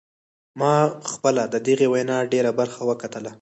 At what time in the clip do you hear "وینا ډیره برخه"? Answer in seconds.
1.93-2.81